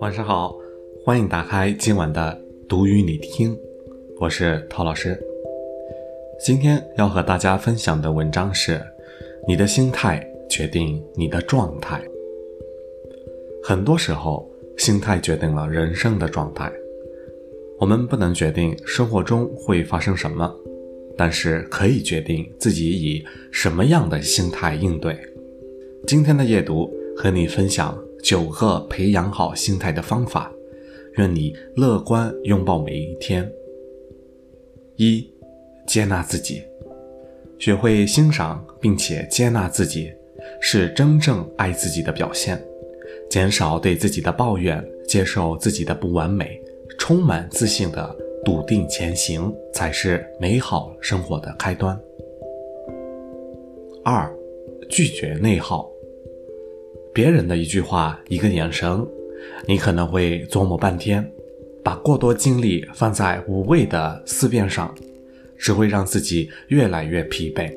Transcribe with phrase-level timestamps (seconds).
[0.00, 0.56] 晚上好，
[1.04, 3.58] 欢迎打开今晚的读与你听，
[4.18, 5.18] 我是陶老师。
[6.44, 8.80] 今天要和大家分享的文章是：
[9.46, 12.02] 你的心态决定你的状态。
[13.62, 16.72] 很多时候，心态决定了人生的状态。
[17.78, 20.54] 我们不能决定生活中会发生什么，
[21.20, 25.14] 但是可以决定自己以什么样的心态应对。
[26.06, 30.50] 今天的阅读和你分享九个培养好心态的方法，
[31.18, 33.46] 愿你乐观拥抱每一天。
[34.96, 35.30] 一、
[35.86, 36.62] 接纳自己，
[37.58, 40.10] 学会欣赏并且接纳自己，
[40.58, 42.58] 是真正爱自己的表现。
[43.28, 46.58] 减少对自己的抱怨，接受自己的不完美，
[46.98, 51.98] 充满自信的笃定前行，才是美好生活的开端。
[54.04, 54.30] 二，
[54.88, 55.88] 拒绝内耗。
[57.12, 59.06] 别人的一句话、一个眼神，
[59.66, 61.28] 你可能会琢磨半天，
[61.82, 64.94] 把过多精力放在无谓的思辨上，
[65.58, 67.70] 只会让自己越来越疲惫。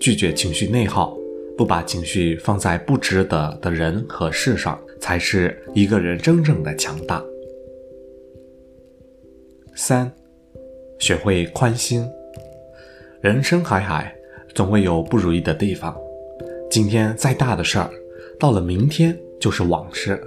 [0.00, 1.16] 拒绝情绪内耗。
[1.56, 7.24] 不把情绪放在不值得的人和事上，才是一个人真正的强大。
[9.78, 10.10] 三，
[10.98, 12.02] 学会宽心。
[13.20, 14.10] 人生海海，
[14.54, 15.94] 总会有不如意的地方。
[16.70, 17.90] 今天再大的事儿，
[18.40, 20.18] 到了明天就是往事。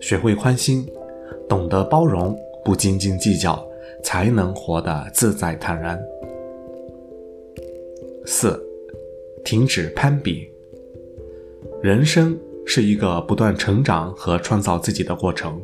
[0.00, 0.86] 学会宽心，
[1.48, 3.60] 懂得包容，不斤斤计较，
[4.04, 6.00] 才能活得自在坦然。
[8.24, 8.64] 四，
[9.44, 10.48] 停止攀比。
[11.82, 15.60] 人生是一个不断成长和创造自己的过程，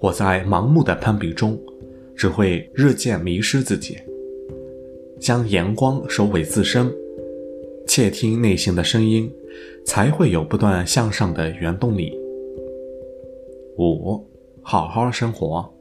[0.00, 1.56] 我在盲目的攀比中，
[2.16, 3.96] 只会日渐迷失自己。
[5.20, 6.92] 将眼光收回自身，
[7.86, 9.32] 窃听内心的声音，
[9.86, 12.12] 才会有不断向上的原动力。
[13.78, 14.22] 五，
[14.62, 15.72] 好好生活。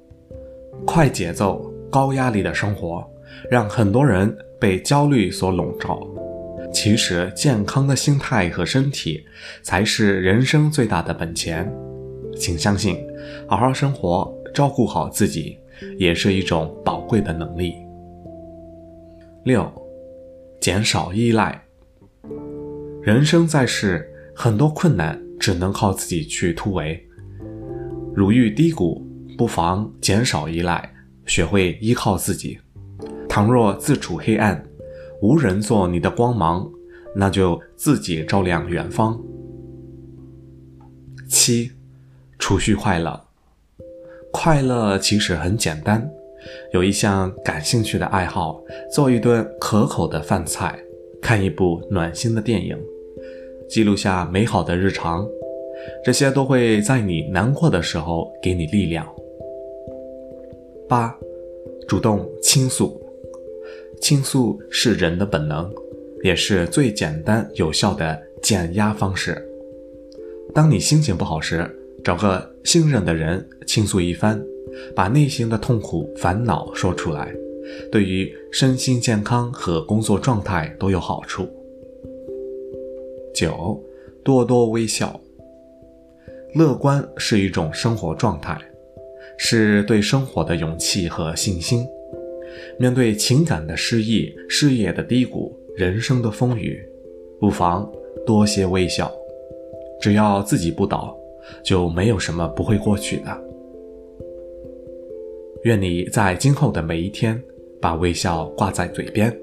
[0.86, 3.06] 快节奏、高压力的生活，
[3.50, 6.08] 让很多人被焦虑所笼罩。
[6.72, 9.24] 其实，健康的心态和身体
[9.62, 11.72] 才是人生最大的本钱。
[12.36, 12.98] 请相信，
[13.46, 15.58] 好好生活，照顾好自己，
[15.98, 17.76] 也是一种宝贵的能力。
[19.44, 19.70] 六，
[20.62, 21.62] 减少依赖。
[23.02, 27.06] 人生在世，很多困难只能靠自己去突围。
[28.16, 29.06] 如遇低谷，
[29.38, 30.94] 不妨减少依赖，
[31.26, 32.60] 学会依靠自己。
[33.28, 34.64] 倘若自处黑暗，
[35.22, 36.72] 无人做你的光芒，
[37.16, 39.20] 那就自己照亮远方。
[41.28, 41.72] 七，
[42.38, 43.26] 储蓄快乐。
[44.34, 46.12] 快乐其实很简单，
[46.74, 48.62] 有一项感兴趣的爱好，
[48.92, 50.78] 做一顿可口的饭菜，
[51.22, 52.78] 看一部暖心的电影，
[53.70, 55.26] 记录下美好的日常，
[56.04, 59.08] 这些都会在你难过的时候给你力量。
[60.90, 61.16] 八，
[61.88, 63.00] 主动倾诉。
[64.02, 65.72] 倾诉是人的本能，
[66.24, 69.42] 也是最简单有效的减压方式。
[70.54, 71.70] 当你心情不好时，
[72.04, 74.44] 找个信任的人倾诉一番，
[74.94, 77.34] 把内心的痛苦、烦恼说出来，
[77.90, 81.48] 对于身心健康和工作状态都有好处。
[83.34, 83.82] 九，
[84.24, 85.20] 多多微笑。
[86.56, 88.60] 乐观是一种生活状态，
[89.38, 91.86] 是对生活的勇气和信心。
[92.78, 96.86] 面对情感的失意、事业的低谷、人生的风雨，
[97.40, 97.90] 不妨
[98.26, 99.12] 多些微笑。
[100.00, 101.18] 只要自己不倒，
[101.64, 103.44] 就没有什么不会过去的。
[105.64, 107.42] 愿你在今后的每一天，
[107.82, 109.34] 把微笑挂在嘴边，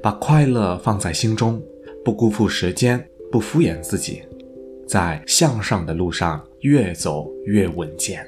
[0.00, 1.60] 把快乐放在心中，
[2.04, 4.22] 不辜负时间，不敷衍自己，
[4.86, 8.24] 在向上的路上越走越稳健。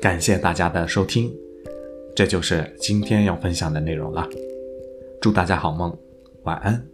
[0.00, 1.32] 感谢大家的收听，
[2.14, 4.28] 这就是今天要分享的内容了。
[5.20, 5.96] 祝大家好梦，
[6.42, 6.84] 晚安。